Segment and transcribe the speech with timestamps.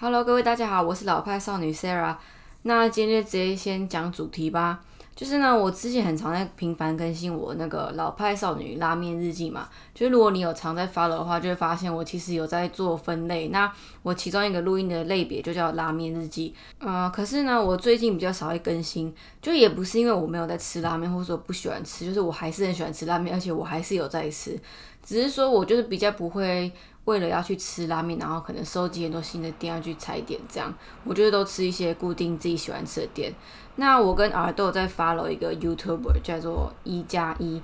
[0.00, 2.14] Hello，各位大家好，我是老派少女 Sarah。
[2.62, 4.78] 那今天就直接先讲主题吧。
[5.16, 9.68] 就是呢，我之前很常在频繁更新我那个老派少女拉面日记嘛。
[9.92, 13.48] 就是如果你有常在发的话，就会发现我其实有在做分类。
[13.48, 13.68] 那
[14.04, 16.54] 我其中一个录音的类别就叫拉面日记。
[16.78, 19.12] 嗯，可是呢，我最近比较少会更新，
[19.42, 24.56] 就也不是因为我没有在吃拉面，或者说不喜欢吃，就是我还是很喜欢吃拉面，而且我还是有在吃，
[25.04, 26.70] 只是说我就是比较不会。
[27.08, 30.70] 为了要去吃拉面，然后可能收集很多新的店要去踩点，这样
[31.04, 33.32] 我觉得都吃一些固定自己喜欢吃的店。
[33.76, 37.62] 那我跟耳豆在 follow 一个 YouTuber 叫做一加一。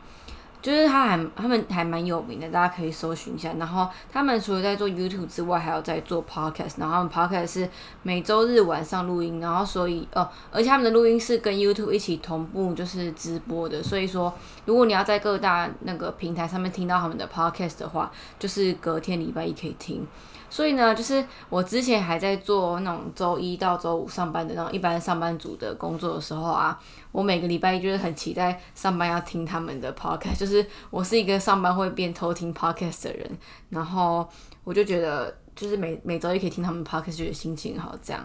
[0.65, 3.53] 就是他还他们还蛮有名的，大家可以搜寻一下。
[3.59, 6.77] 然后他们除了在做 YouTube 之外，还有在做 Podcast。
[6.79, 7.69] 然后他们 Podcast 是
[8.03, 13.83] 每周日晚上录音，然后所以哦，而且他们的录音是跟 YouTube 一起同步，就是直播的。
[13.83, 14.33] 所以说，
[14.65, 20.07] 如果你要在各大那个平台上面听到他们的 Podcast 的话，就是隔天礼拜一可以听。
[20.55, 33.29] 所以呢，就是我之前还在做那种周一到周五上班的那种一般上班族的工作的时候啊，我每个礼拜一就是很期待上班要听他们的 podcast，就是我是一个上班会变偷听 podcast 的人，
[33.71, 34.25] 然后
[34.63, 38.25] 我就觉得就是每每周一可以听他们 podcast，觉得心情好这样。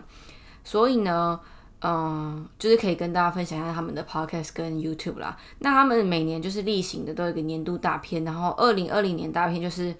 [0.64, 1.40] 所以呢，
[1.82, 5.36] 嗯，就是可以跟大家分享一下他们的 podcast 跟 YouTube 啦。
[5.58, 9.96] 那他们每年就是例行的都有一个年度大片，然后二零二零年大片就是。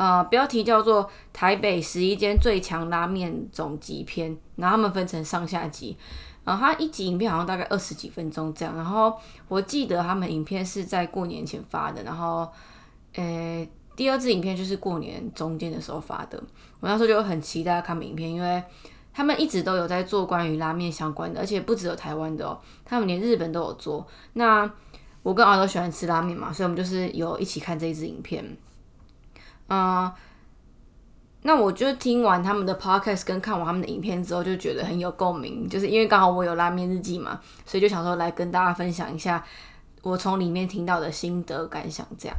[0.00, 5.94] 呃，标题叫做《台北十一间最强拉面总集篇》，然后他们分成上下集，
[6.42, 8.74] 然后它一集影片好像大概二十几分钟这样。
[8.74, 9.14] 然后
[9.46, 12.48] 我记得他们影片是在过年前发的，然后，
[13.14, 16.42] 呃，第二支影片就是过年中间的时候发的。
[16.80, 18.62] 我那时候就很期待看影片，因为
[19.12, 24.06] 他们一直都有在做关于拉面相关的，而且不只有台湾的哦，他们连日本都有做。
[24.32, 24.72] 那
[25.22, 28.56] 我跟阿都喜欢吃拉面嘛，所以我们就是有一起看这一支影片。
[29.70, 30.12] 嗯，
[31.42, 39.42] 那我就听完他们的 podcast 跟看完他们的影片之后，就觉得很有共鸣，就是因为刚好我有拉面日记嘛，所以就想说来跟大家分享一下
[40.02, 42.06] 我从里面听到的心得感想。
[42.18, 42.36] 这样，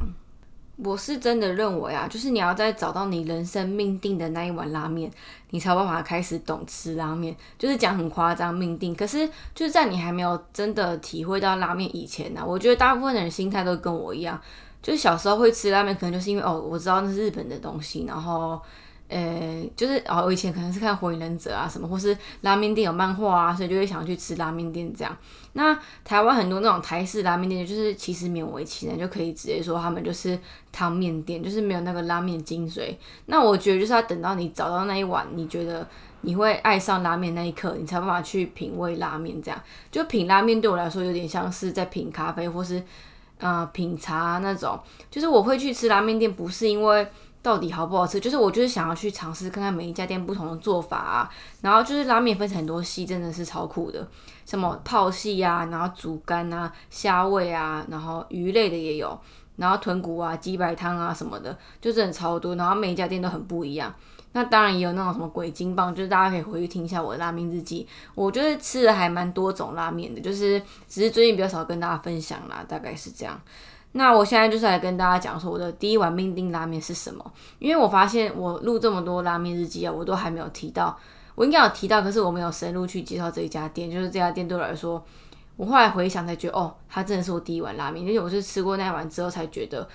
[0.76, 5.10] 我是真的认为啊，就是你要在找到你人生命定的那一碗拉面，
[5.50, 7.34] 你才有办法开始懂吃拉面。
[7.58, 14.40] 就是讲很夸张命定，可是就是在你还没有真的体会到拉面以前呢，我觉得大部分人心态都跟我一样。
[14.82, 18.60] 就是小时候会吃拉面，可能就是因为哦，我知道那是日本的东西，然后，
[19.06, 25.16] 呃，就是哦，我以前可能是看火影忍者啊什么，或是拉面店有漫画啊，所以就会想去吃拉面店这样。
[25.52, 30.36] 那台湾很多那种台式拉面店，就是其实勉为其难就可以直接说他们就是
[30.72, 32.96] 汤面店，就是没有那个拉面精髓。
[33.26, 35.86] 那我觉得就是要等到你找到那一碗，你觉得
[36.22, 39.40] 你会爱上拉面那一刻，你才办法去品味拉面。
[39.40, 39.60] 这样
[39.92, 42.82] 就品拉面对我来说有点像是在品咖啡，或是。
[43.42, 44.78] 呃，品茶那种，
[45.10, 47.04] 就是我会去吃拉面店，不是因为
[47.42, 51.28] 到底好不好吃，就是我就是想要去尝试看看每一家店不同的做法啊。
[51.60, 54.06] 然后就是拉面分成很多系，真的是超酷的，
[54.46, 59.20] 什么泡系啊，然后煮干啊，虾味啊，然后鱼类的也有，
[59.56, 62.54] 然后豚骨啊，鸡白汤啊什么的，就真的超多。
[62.54, 63.92] 然后每一家店都很不一样。
[64.32, 67.86] 那当然也有那种什么鬼金棒，就是大家可以回去听一下我的拉面日记。
[68.14, 73.40] 我觉得吃的还蛮多种拉面的，就是只是最近比较少跟大家分享啦，大概是这样。
[73.92, 80.98] 那我现在就是来跟大家讲说我的第一碗命定拉面是什么，因为我发现我录这么多拉面日记啊，我都还没有提到，
[81.34, 85.04] 我应该有提到，可是我没有深入去介绍这一家店，就是这家店对我来说，
[85.56, 89.86] 我后来回想才觉得，哦，它真的是我第一碗拉面，因为我是吃过那碗之后才觉得，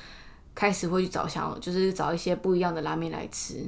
[0.54, 3.66] 开始会去找想，就是找一些不一样的拉面来吃。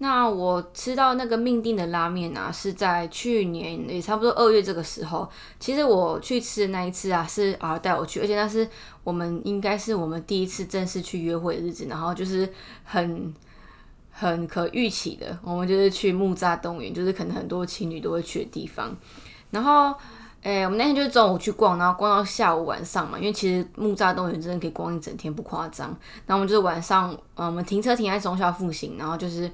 [0.00, 5.28] 那我吃到那个命定的拉面啊，是在去年也差不多二月这个时候。
[5.58, 8.68] 其实我去吃的那一次啊，是儿带我去，而且那是
[9.02, 12.48] 我们应该是我们第一次正式去约会的日子，然后就是
[12.84, 13.34] 很
[14.12, 18.96] 很可预期的，我们就是去木栅动物园，就是可能很多情侣都会去的地方。
[19.50, 19.92] 然后，
[20.42, 25.88] 诶，我们那天就是中午去逛，然后逛到下午晚上嘛，因为其实木栅动物园真的可以逛一整天，不夸张。
[26.24, 29.50] 然后我们就是晚上，嗯，我们停车停在中校复兴，然后就是。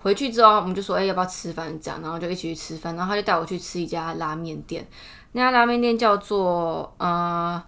[0.00, 1.78] 回去之后，我们就说，哎，要不要吃饭？
[1.80, 2.94] 这样，然后就一起去吃饭。
[2.94, 4.86] 然后他就带我去吃一家拉面店，
[5.32, 7.62] 那家拉面店叫做呃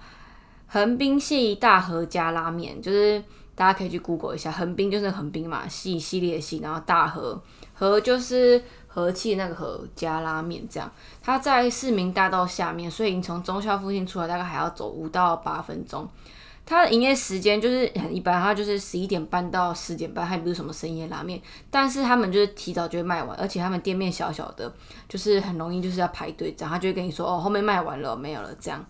[0.68, 3.22] 横滨系大和家拉面，就是
[3.54, 7.42] 大家可以去 Google 一下，横滨就是横滨嘛，系系列系，然后大和
[7.74, 10.90] 和就是和气那个和家拉面这样。
[11.20, 16.08] 它在市民大道下面，所以你从中校附近出来，大概还要走五到八分钟。
[16.70, 21.42] 它的营业时间就是很一般，它就是十一点半到十点半，还不是什么深夜拉面。
[21.68, 24.72] 但是他们就是提早就会卖完，而且他们店面小小的，
[25.08, 26.70] 就是很容易就是要排队这样。
[26.70, 28.86] 他就会跟你说哦，后面卖完了，没有了这样。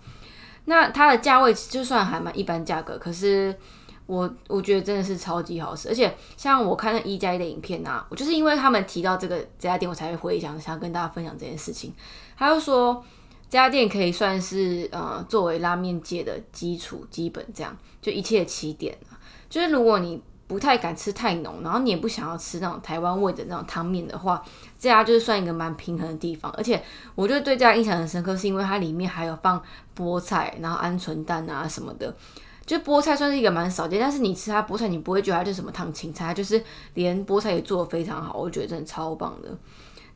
[0.67, 3.57] 那它的价位就算还蛮一般价格，可是
[4.05, 11.95] 我我觉得真的是超级好吃，而且像我看那一加一的影片啊，我就是因为他们提到这个这家店，我才会回想想跟大家分享这件事情。
[12.37, 13.03] 他就说
[13.51, 18.97] 这家店可以算是呃作为拉面界的基础基本，这样就一切起点
[19.49, 24.41] 就是如果你不太敢吃太浓，然后你也不想要吃那种台湾味的那种汤面的话，
[24.79, 26.51] 这家就是算一个蛮平衡的地方。
[26.53, 26.81] 而且
[27.17, 29.61] 我觉得对这家印象很深刻，是因为它里面还有放
[29.97, 32.15] 菠菜，然后鹌鹑蛋啊什么的。
[32.67, 36.63] 就菠菜算是一个蛮少见，但是你吃它菠菜，你不会觉得它是什么烫青菜，它就是
[36.95, 39.49] 连菠菜也做的非常好，我觉得真的超棒的。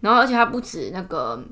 [0.00, 1.42] 然后而且它不止那个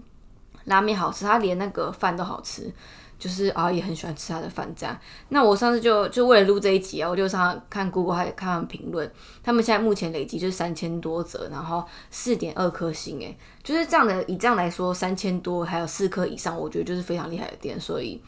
[0.64, 2.70] 拉面好吃，他连那个饭都好吃，
[3.18, 4.98] 就是啊也很喜欢吃他的饭这样。
[5.28, 9.10] 那我上次就就为了录这一集啊，我就上看 Google 还看评论，
[9.42, 18.22] 他们现在目前累积就是三千多折，然后四点二颗星，诶，就是这样的，以这样来说，三千多还有四颗以上，我觉得就是非常厉害的店，所以。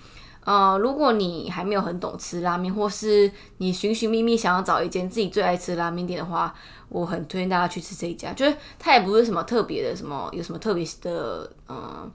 [0.44, 6.54] 呃，如果你还没有很懂吃拉面，或是你寻寻觅觅想要找一间自己最爱吃拉面店的话，
[6.90, 8.30] 我很推荐大家去吃这一家。
[8.34, 12.10] 就是它也不是什么特别的，什么有什么特别的，呃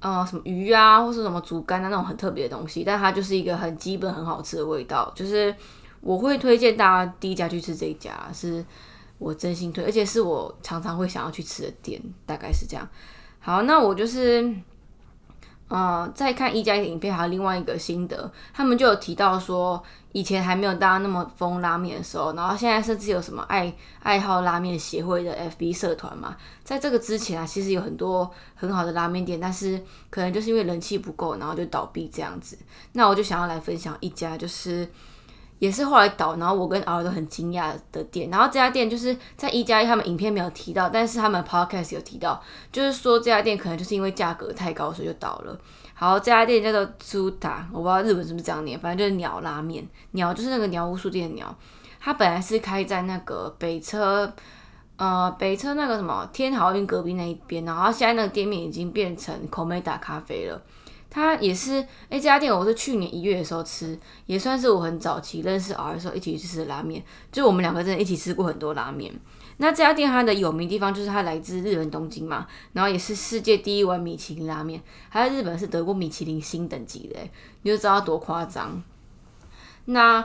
[0.00, 5.12] 呃，什么鱼啊，或是什么竹竿啊那种很特别的东西，但它就是一个很基本、很好吃的味道。
[5.14, 5.54] 就是
[6.00, 8.64] 我会推荐大家第一家去吃这一家，是
[9.18, 12.88] 我真心推，而且是我常常会想要去吃的店，大概是这样。
[13.38, 14.52] 好，那我就是。
[15.68, 19.82] 呃，再看一家的影片，还有另外一个心得，他们就有提到说，
[20.12, 23.70] 以前还没有大家那么疯拉面的时候，然后现在甚至有什么爱
[24.02, 29.78] 爱好拉面协会的 FB 社团嘛，在这个之前啊，其实有很多很好的拉面店，但是
[30.08, 32.58] 可能就是因为人气不够，然后就倒闭这样子。
[32.92, 34.88] 那我就想要来分享一家，就是。
[35.58, 38.30] 也是后来倒，然后我跟敖都很惊讶的店。
[38.30, 42.40] 然后这家店就是在一加一，他们影片没有提到，但是他们 podcast 有提到，
[42.70, 45.58] 就是说这家店可能就是因为价格太高，所以就倒了。
[45.94, 49.84] 好，这家店叫做猪打，我不知道日本是不是这样念，反正就是鸟拉面。
[50.12, 51.52] 鸟就是那个鸟屋书店的鸟。
[52.00, 54.32] 它本来是开在那个北车，
[54.96, 60.62] 呃，北车那个什么天豪运隔壁那一边，然后现在那个店面已经变成口美打咖啡了。
[61.10, 67.02] 它也是，哎，这家店我是去年一月的时候吃，也算是我很早期认识 R 的时候一起去吃的拉面，
[67.32, 69.12] 就我们两个真的一起吃过很多拉面。
[69.56, 77.18] 那这家店它的有名地方就是它来自日本东京嘛，然后也是世界第一碗米其林拉面，还在日本是得过米其林星等级的，
[77.62, 78.82] 你就知道多夸张。
[79.86, 80.24] 那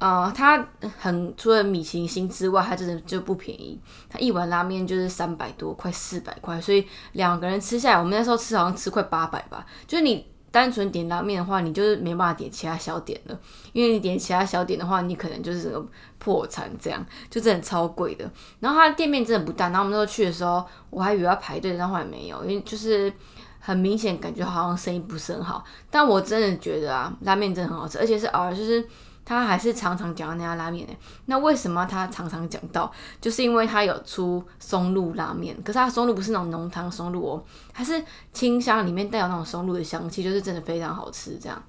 [0.00, 0.66] 呃，它
[0.98, 3.80] 很除了米其林星之外，它真的就不便宜，
[4.10, 9.64] 它一碗拉面就是三百多，快四百块，所以两个人吃下来，我们那时候吃好像吃快八百吧。
[9.86, 13.40] 就是你单纯点拉面的话，你就是没办法点其他小点了，
[13.72, 15.74] 因为你点其他小点的话，你可能就是
[16.18, 18.30] 破产这样，就真的超贵的。
[18.60, 23.10] 然后它店面真的不大，然后我们那时候去的时候，我还以为要排队，但后来没有，因为就是
[23.58, 25.64] 很明显感觉好像生意不是很好。
[25.90, 28.86] 但我真的觉得啊，拉面真的很好吃，而且是偶尔就是。
[29.24, 30.92] 他还是常常讲到那家拉面呢。
[31.26, 32.92] 那为什么他常常讲到？
[33.20, 41.38] 就是因为他有出松露拉面，可是他松露不是那种浓汤松露哦，它是清香，里面带有那种松露的香气，就是真的非常好吃。
[41.40, 41.62] 这样，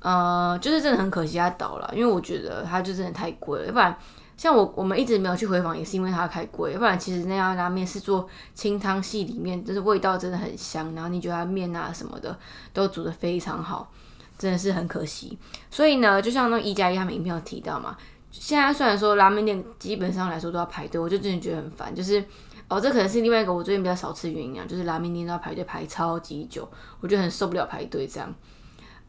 [0.00, 3.66] 呃，就是真的很可惜他倒了，因为我觉得他就真的太贵了。
[3.66, 3.96] 要不然，
[4.36, 6.72] 像我我们一直没有去回访，也是因为它太贵。
[6.72, 12.38] 要不然，其实那家拉面是做清汤系里面，就是味道真的很香，然后你觉得它面啊什么的
[12.72, 13.90] 都煮的非常好。
[14.38, 15.36] 真的是很可惜，
[15.68, 17.96] 所以呢，就像那一加一他们影片有提到嘛，
[18.30, 21.92] 现在虽然说拉面店基本上来说都要排队，我就真的觉得很烦。
[21.92, 22.24] 就是
[22.68, 26.68] 哦，这可能是另外一个我最近比较少吃原因啊，就是拉面店都要排队排超级久，
[27.00, 28.32] 我觉得很受不了排队这样。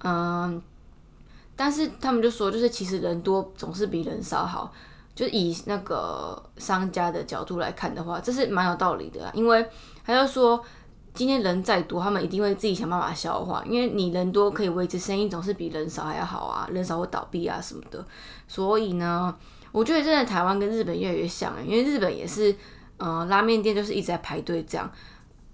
[0.04, 0.60] 嗯，
[1.56, 4.74] 但是他们就说，就是其实人多总是比人少好，
[5.14, 9.64] 就以那个商家的角度来看的话，这是蛮有道理的，因为
[10.04, 10.64] 他就说。
[11.20, 16.66] 今天人再多，他们一定会自己想办法消化，因为你人多可以维持生意，总是比人少还要好啊。
[16.72, 18.06] 人少会倒闭啊什么的，
[18.48, 19.36] 所以呢，
[19.74, 22.56] 我觉得真的台湾跟日本越来越像，因为日本也是，
[22.96, 24.90] 呃，拉面店就是一直在排队这样，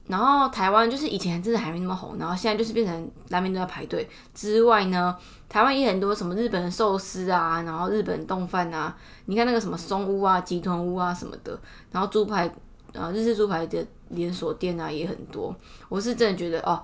[0.05, 5.17] 然后台湾就是以前真的还没那么红，然后现在就是变成拉面都要排队之外呢，
[5.49, 8.95] 台湾也很多什么日本寿司啊，然后日本冻饭啊，
[9.25, 11.59] 你看那个什么松屋啊、吉豚屋啊什么的，
[11.91, 12.53] 然后猪排。
[12.93, 15.55] 啊，日式猪排的连锁店啊也很多，
[15.89, 16.81] 我是真的觉得哦，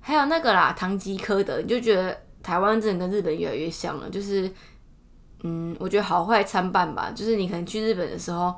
[0.00, 4.50] 还有那个啦，唐吉诃德，你就觉得台湾真的跟日本越来越像了，就是，
[5.42, 8.54] 嗯，我觉得好坏参半吧，就是你可能去日本的时候，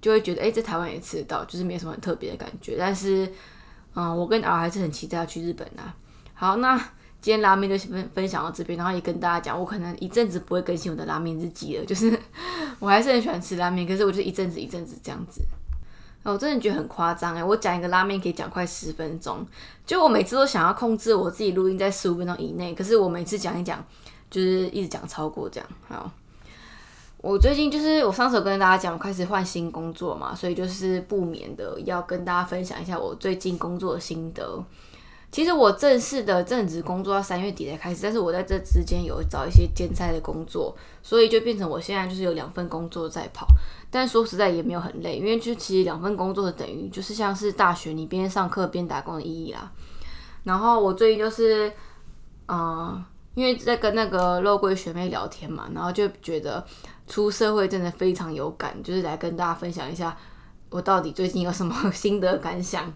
[0.00, 3.30] 就会觉得，哎，在台湾也吃得到，就是没什么很特别的感觉，但是，
[3.94, 5.94] 嗯，我跟敖还是很期待要去日本啊。
[6.34, 6.76] 好，那
[7.20, 12.16] 今天拉面就分分享到这边，然后也跟大家讲，我可能一阵子不会更新我的拉面日记了，就是
[12.78, 15.42] 我还是很喜欢吃拉面，可是我就一阵子一阵子这样子。
[16.30, 17.42] 我真的觉得很夸张哎！
[17.42, 19.46] 我讲一个拉面可以讲快十分钟，
[19.86, 23.84] 就我每次都想要控制我自己录音在十五分钟以内，可是我每次讲一讲，
[24.30, 25.68] 就是一直讲超过这样。
[25.88, 26.10] 好，
[27.18, 34.62] 我最近就是我上次有跟大家讲，开始换新工作嘛，所以就是不免的要跟大家分享一下我最近工作的心得。
[35.30, 43.46] 其实我正式的正职工作要三月底才开始，但是我在这之间有找一些兼差的工作，所以就变成我现在就是有两份工作在跑。
[43.90, 49.70] 但说实在也没有很累，因为就其实两份工作等于就是像是大学你边上课边打工的意义啦。
[50.44, 51.70] 然后我最近就是，
[52.48, 53.04] 嗯，
[53.34, 56.66] 因为在跟那个肉桂学妹聊天嘛，然后就觉得
[57.06, 60.16] 出社会真的非常有感，就是来跟大家分享一下
[60.70, 62.90] 我到底最近有什么心得感想。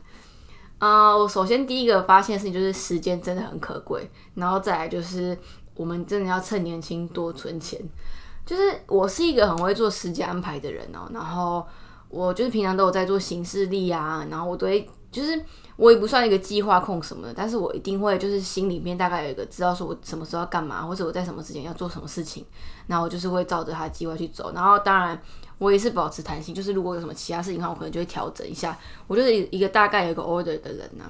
[0.82, 5.38] 啊，我首先第一个发现的事情就是时间真的很可贵，然后再来就是
[5.76, 7.80] 我们真的要趁年轻多存钱。
[8.44, 11.64] 就是我是一个很会做时间安排的人哦，然后
[12.08, 15.40] 我就是平常都有在做行事历啊，然后我都会就是
[15.76, 22.44] 我也不算一个计划控什么的，但是我一定会就是心里面大概有一个知道说我什么时候要干嘛，或者我在什么时间要做什么事情，
[22.88, 25.22] 然后我就是会照着他计划去走，然后当然
[25.62, 28.76] 我也是保持弹性，就是如果有什么其他事情的话，我可能就会调整一下，
[29.06, 31.04] 我就是一个大概有一个 order 的人呐。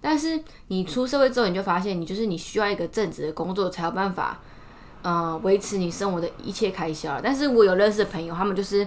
[0.00, 4.40] 但是你出社会之后，你就发现你就是你需要一个正职的工作才有办法。
[5.02, 7.18] 呃，维持你生活的一切开销。
[7.22, 8.86] 但是我有认识的朋友，他们就是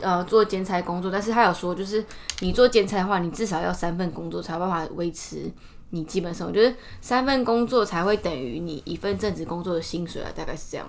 [0.00, 2.04] 呃做兼差工作，但是他有说，就是
[2.38, 5.50] 你做兼差的话，你至少要三份工作才有办法维持
[5.90, 10.86] 你基本生活，就是三份工作才会等于你一份正职工作的薪水啊，大概是这样。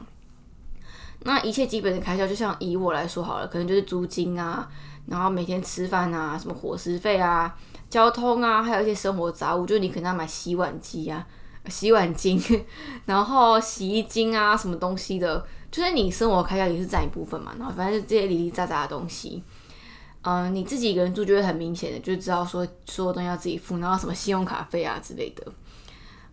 [1.23, 4.69] 那一切基本的开销，就像以我来说好了，可能就是租金啊，
[5.07, 7.55] 然后每天吃饭啊，什么伙食费啊、
[7.89, 11.25] 交通啊，还有一些生活杂物，就是你可能要买洗碗机啊。
[11.67, 12.61] 洗碗巾，
[13.05, 17.53] 然后洗衣精啊，什么东西的，就是你生活开销也是占一部分嘛。
[17.59, 19.43] 然后反正就这些零零杂杂的东西，
[20.21, 25.43] 嗯，你自己一个人住就会很明显的就知道说所有东西要自己付，然后什么信用卡费啊之类的，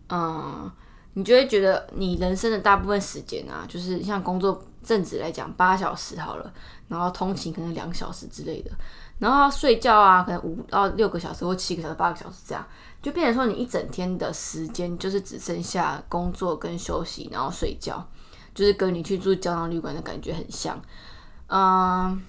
[0.09, 0.71] 嗯，
[1.15, 6.53] 你就会觉得你人生的大部分时间啊，就是像工作正职来讲八小时好了，
[6.87, 8.71] 然后通勤可能两小时之类的，
[9.19, 12.65] 然后睡觉啊，可能五到六个小时或七个小时、八个小时这样。
[13.03, 18.05] 就变成说，你一整天的时间就是只剩下工作跟休息，然后睡觉，
[18.53, 20.81] 就是跟你去住胶囊旅馆的感觉很像。
[21.47, 22.21] 嗯，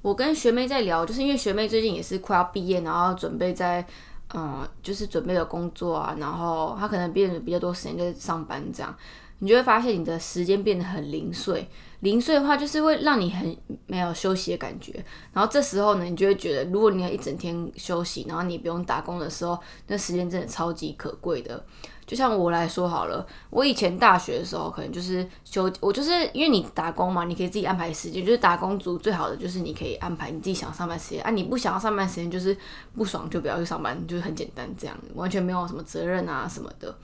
[0.00, 3.86] 我跟学妹在聊，就是因为学妹最近也是快要毕业，然后准备在
[4.34, 8.94] 嗯，就是准备了工作啊，然后她可能变得比较多时间在上班这样。
[9.40, 11.68] 你就会发现你的时间变得很零碎，
[12.00, 14.92] 零碎的话就是会让你很没有休息的感觉。
[15.32, 21.64] 然后这时候呢，你就会觉得，如果你要一整天休息，然后你不用打工的时候，那时间真的超级可贵的。
[22.04, 28.24] 就像我来说好了，我以前大学的时候，可能就是休，我就是因为你打工嘛，你可以自己安排时间。
[28.24, 32.56] 就是打工族最好的就是你可以安排你自己想上班时间啊，你不想要上班时间，就是
[32.96, 36.96] 不爽就不要去上班，就是很简单这样，完全没有什么责任啊什么的。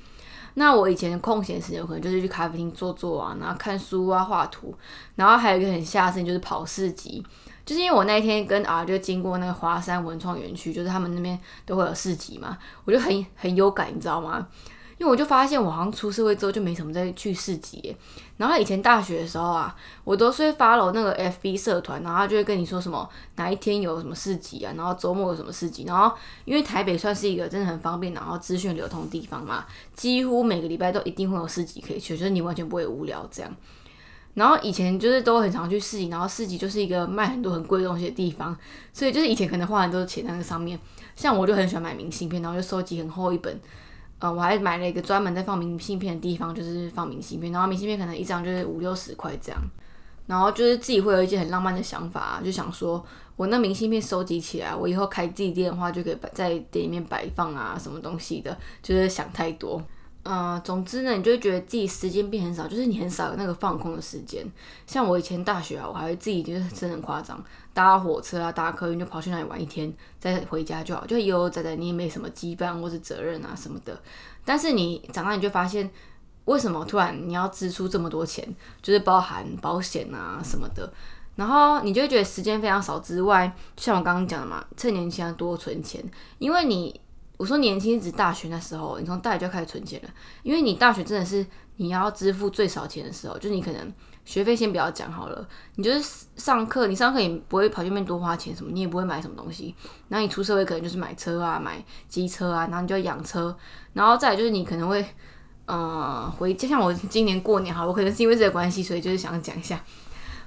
[0.55, 4.75] 那我以前空闲时间可能就是去咖啡厅坐坐啊，然后看书啊、画图，
[5.17, 7.25] 然后还有一个很吓的事情就是跑市集，
[7.67, 14.47] 就是因为我那一天跟 R 就经过那个华山文创园区，就是他们那边都会有市集嘛，我就很很有感，你知道吗？
[15.05, 17.95] 因为我就发现我好像出社会之后就没什么再去市集，
[18.39, 23.07] 然后以前大学的时候啊，我都是会发了那个 FB 社团，然后他就会跟你说什么
[23.37, 33.57] 哪一天有什么市集啊，然后周末有什么市集，然后因为台北算是一个真的很方便，然后资讯流通的地方嘛，几乎每个礼拜都一定会有市集可以去，就是你完全不会无聊这样。
[34.33, 38.57] 然后以前就是都很常去市集，然后市集就是一个卖很多很贵的东西的地方，
[38.95, 40.81] 所以就是以前可能花很多钱在那上面，
[41.15, 43.61] 像我就很喜欢买明信片，然后就收集很厚一本。
[44.19, 49.61] 呃，我还买了一个专门在放明信片的地方，就是放明信片，然后明信片可能一张就是五六十块这样，
[50.27, 53.05] 然后就是自己会有一些很浪漫的想法，就想说
[53.37, 59.83] 我那明信片收集起来，我以后开自己店的话就可以摆在店里面摆放啊，什么东西的，就是想太多。
[60.27, 64.43] 嗯，总之呢，你就会觉得自己时间变很少，就是你很少有那个放空的时间。
[64.87, 74.01] 像我以前大学啊，我还会自己就是真的很夸张，搭火车啊，搭客运就跑去那里玩一天，再回家就好，就悠悠哉哉，你也没什么羁绊或是责任啊什么的。
[74.47, 75.91] 但是你长大你就发现，
[76.47, 78.49] 为什么突然你要支出这么多钱，
[78.81, 80.91] 就是包含保险啊什么的，
[81.37, 86.03] 然后你就会觉得时间非常少之外，像我刚刚讲的嘛，趁年轻多存钱，
[86.39, 86.99] 因为你。
[87.37, 90.09] 我说年轻，指大学那时候，你从大学就开始存钱了，
[90.43, 91.45] 因为你大学真的是
[91.77, 93.93] 你要支付最少钱的时候，就是你可能
[94.25, 99.75] 学费先不要讲好了，你就是上课，你上课也不会跑去那边多花钱什么，你也不会买什么东西，
[100.09, 103.57] 然后你出社会可能就是买车啊，买机车啊，然后你就要养车，
[103.95, 105.05] 然后再就是你可能会，
[105.67, 109.83] 呃，回就像我今年过年哈，我可能是因为这个关系，所以就是想讲一下，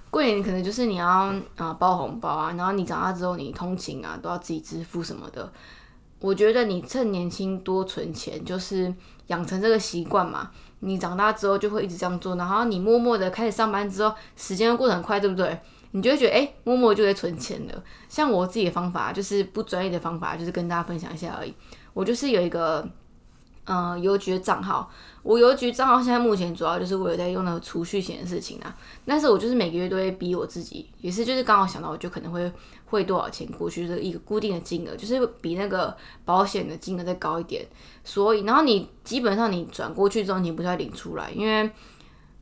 [0.10, 5.52] 过年可能就是你要啊包红包啊，然后你长大之后你通勤啊都要自己支付什么的。
[6.20, 8.94] 我觉得你趁年轻多存钱，就是
[9.28, 10.52] 养成这个习惯嘛。
[10.80, 15.60] 你长大之后就会一直这样做，然后你默默的开始上班之后，时间过得很快，对不对？
[15.92, 17.84] 你就会觉得，哎，默默就会存钱了。
[18.10, 21.54] 像我自己的方法，就是不专业的方法，就是跟大家分享一下而已。
[21.94, 22.88] 我就是有一个。
[23.68, 24.90] 嗯，邮局的账号，
[25.24, 28.76] 我邮局账号现在目前主要就是我有在用那个储蓄险的事情啊。
[29.06, 32.52] 但是我就是每个月都会逼我自己，也是就是刚好想到，我就可能会
[32.86, 37.66] 汇多少钱过去，就是一个固定的金额，就是比那个保险的金额再高一点。
[38.04, 41.70] 所以，然后你基本上你转过去之后，你不再领出来，因为。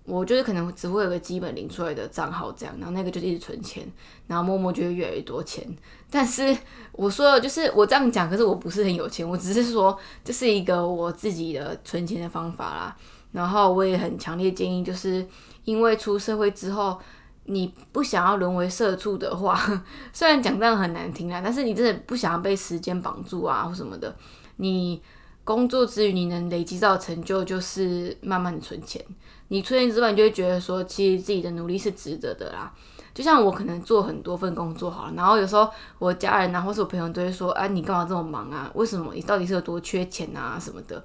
[0.05, 3.83] 我就是可能只会有个基本领出来的账号这样，然后那个就一直存钱，
[4.27, 5.67] 然后默默就会越来越多钱。
[6.11, 6.55] 但是
[6.91, 12.97] 我说的就是我这样讲，可是我不是很有钱，我只是说这是一个我自己的存钱的方法啦。
[13.31, 15.25] 然后我也很强烈建议，就是
[15.65, 16.97] 因为出社会之后，
[17.45, 19.59] 你不想要沦为社畜的话，
[20.13, 24.15] 虽然讲这样很难听啦，但是你真的不想要被时间绑住啊或什么的，
[24.57, 25.01] 你
[25.45, 29.01] 工作之余你能累积到成就，就是慢慢的存钱。
[29.49, 32.73] 你存钱之外，你就会觉得说，其实自己的努力是值得的啦。
[33.13, 38.69] 就像我可能做很多份工作好了，然后有时候我家人啊，或是我朋友都会说，哎，你干嘛这么忙啊？
[38.73, 39.13] 为什么？
[39.13, 41.01] 你到底是有多缺钱啊什么的？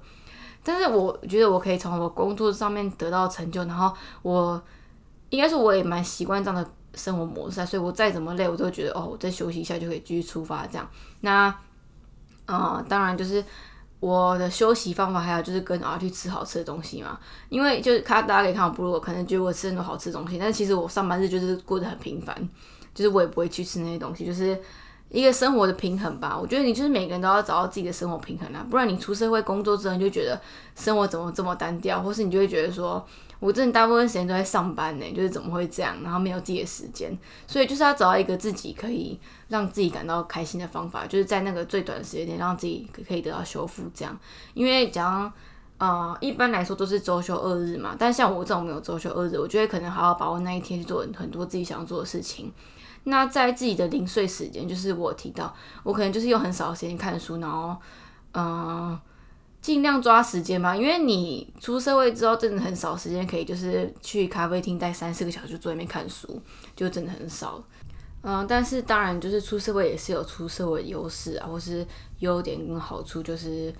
[0.63, 3.93] 但是我觉得我可以从我工作上面得到成就，然后
[4.23, 4.59] 我
[5.29, 10.89] 应该说我也蛮习惯这样的生活模式，所以我再怎么累，我都觉得哦，我再休息一下就可以继续出发这样。
[11.19, 11.55] 那，
[12.47, 13.45] 啊，当然就是。
[14.01, 22.35] 我的休息方法还有就是跟儿去吃好吃的东西嘛，因为就是看大家可以看我不如我可能觉得我吃很多好吃的东西，但其实我上班日就是过得很平凡，
[22.95, 24.59] 就是我也不会去吃那些东西，就是
[25.11, 26.37] 一个生活的平衡吧。
[26.39, 30.41] 我觉得你就是每个人都要找到自己的生活平衡啊，不然你出社会工作之后你就觉得
[30.75, 33.05] 生活怎么这么单调，或是你就会觉得说。
[33.41, 35.97] 我真的大部分时间都在上班呢，就是怎么会这样？
[36.03, 37.11] 然后没有自己的时间，
[37.47, 43.81] 所以就是要找到一个自己可以让自己感到开心的方法，就是在那个最短的时间内让自己可以得到修复。
[43.95, 44.15] 这样，
[44.53, 45.33] 因为讲，
[45.79, 52.53] 呃，一般来说都是周休二日嘛，但像我这种没有周休二日，我觉得可能好好把握那一天去做很多自己想做的事情。
[53.03, 57.75] 那在自己的零碎时间，就是我提到，我可能就是用很少时间看书，然后，
[58.33, 58.99] 嗯。
[59.61, 66.41] 尽量抓时间吧，因为你出社会之后，真的很少时间可以就是去咖啡厅待三四个小时坐那边看书，
[66.75, 67.63] 就真的很少。
[68.23, 71.85] 嗯，但是当然就是出社会也是有出社会优势啊，或是
[72.21, 73.71] 优点跟好处，就是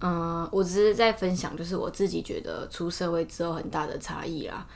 [0.00, 4.66] 嗯，我只是在分享，就是我自己觉得出社会之后很大的差异啦。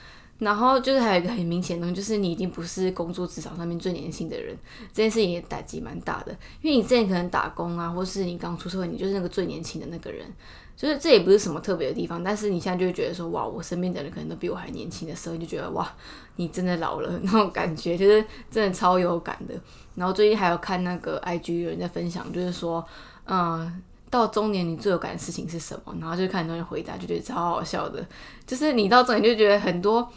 [0.41, 4.57] 然后就是还有一个很明显的东西，就是你已经不是工作职场上面最年轻的人，
[4.93, 6.33] 这件事情也打击蛮大的。
[6.63, 10.27] 因为你之前可能打工啊，或是你刚出社会，你就是那个最年轻的那个人，
[10.75, 12.25] 就是这也不是什么特别的地方。
[12.25, 15.89] 但是你现在就会觉得说，哇，我身边的人可能都比我还年轻的时候，你就觉得哇，
[16.37, 19.55] 你真的老了那种感觉，就是真的超有感的。
[19.95, 22.83] 然后最近还有看那个 IG 有人在分享，就是说，
[23.27, 25.95] 嗯，到中年你最有感的事情是什么？
[26.01, 28.05] 然后就看很多人回答，就觉得超好笑的。
[28.47, 30.11] 就是你到中年就觉得很多。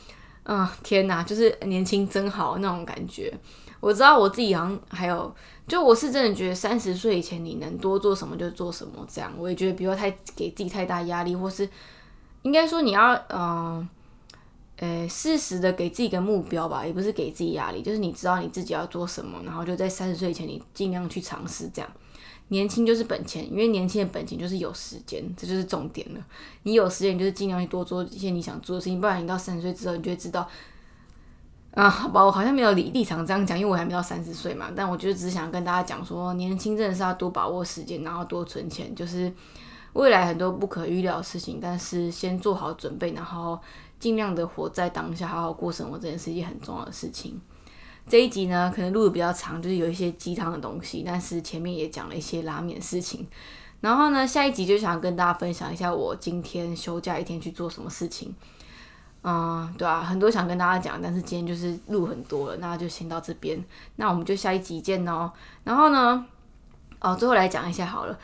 [0.46, 3.34] 嗯，天哪，就是年轻真好那种感觉。
[3.80, 5.34] 我知道我自己好像还有，
[5.70, 11.70] 就我是真的觉得三十岁以前你能多做什么就做什么，这样我也觉得不要太给自己太大压力，或是
[12.42, 13.88] 应该说你要嗯，
[14.80, 21.90] 呃，适时的给自己一个目标吧，也不是给自己压力，就是你知道你自己要做什么，然后就在三十岁以前你尽量去尝试这样。
[22.50, 26.20] 年轻就是本钱，因为年轻的本钱就是有时间，这就是重点了。
[26.64, 30.48] 你有时间，你就是尽量去多做一些你想做的事情，不然你到三十岁之后，你就会知道，
[31.74, 34.72] 啊，好吧，我好像没有立立场这样讲，因为我还没到三十岁嘛。
[34.76, 39.34] 但我就只想跟大家讲说，年轻真的是要多把握时间，然后多存钱，就是
[39.94, 43.60] 未来很多不可预料的事情，但是先做好准备，然后
[44.00, 47.42] 尽量的活在当下，好好过生活，这件是一件很重要的事情。
[48.08, 53.28] 这一集呢，可能录的比较长，就是有一些鸡汤的东西，但是前面也讲了一些拉面的事情。
[53.82, 58.36] 然后呢，下一集就想跟大家分享一下我今天休假一天去做什么事情。
[59.24, 63.64] 嗯，对啊，很多想跟大家讲，但是今天就是录很多了，那就先到这边。
[63.96, 65.32] 那我们就下一集见哦。
[65.64, 66.26] 然后呢，
[67.00, 68.20] 哦，最后来讲一下好了。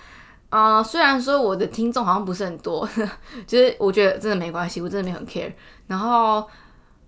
[0.49, 2.87] 啊，虽然说我的听众好像不是很多，
[3.47, 5.51] 就是我觉得真的没关系，我真的没很 care。
[5.87, 6.45] 然后。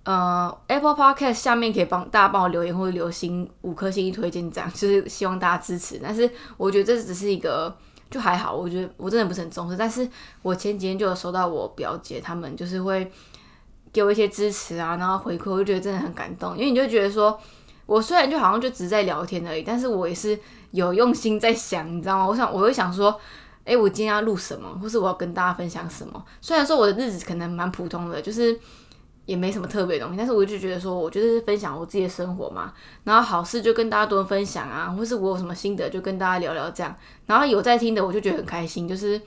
[0.04, 6.00] 呃，Apple Podcast 下面可以帮大家帮我留言或者留星五颗星推荐，这样 就是希望大家支持。
[6.02, 7.72] 但是我觉得这只是一个
[8.10, 9.78] 就还好，我觉得我真的不是很重视。
[9.78, 10.10] 但是
[10.42, 13.12] 我前几天就有收到我表姐他们就是会
[13.94, 16.58] 给我一些支持啊，然后回馈，我就觉得真的很感动。
[16.58, 17.40] 因为你就觉得说
[17.86, 20.36] 我虽然就好像就只在聊天而已，但是我也是
[20.72, 22.28] 有用心在想，你知道吗？
[22.28, 23.16] 我想我会想说，
[23.66, 26.26] 诶，我今天要录什么，或是我要跟大家分享什么？
[26.42, 28.60] 虽然说我的日子可能蛮普通的，就是。
[29.32, 39.22] 也没什么特别东西，但是我就觉得说，我就是分享我自己的生活嘛，然后好事就跟大家多分享啊，或是我有什么心得就跟大家聊聊这样，然后有在听的我就觉得很开心，就是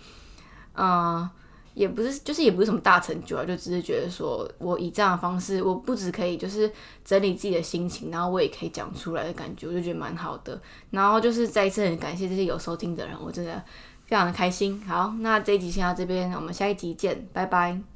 [0.75, 1.29] 嗯。
[1.75, 6.71] 也不是，就是也不是什么大成就啊，就只是觉得说我以这样的方式，我不只可以就是
[7.05, 10.63] 整理自己的心情，然后我也可以讲出来的感觉，我就觉得蛮好的。
[10.91, 13.61] 然后就是再一次很感谢这些有收听的人，我真的
[14.07, 14.81] 非常的开心。
[14.87, 17.94] 好，那这一集先到这边，我们下一集见，拜拜。